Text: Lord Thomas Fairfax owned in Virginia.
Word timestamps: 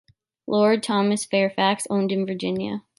Lord 0.47 0.81
Thomas 0.81 1.25
Fairfax 1.25 1.85
owned 1.91 2.11
in 2.11 2.25
Virginia. 2.25 2.81